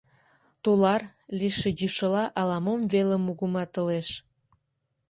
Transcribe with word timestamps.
«Тулар» 0.63 1.01
лийше 1.37 1.69
йӱшыла 1.79 2.23
ала-мом 2.39 2.81
веле 2.93 3.17
мугыматылеш... 3.25 4.09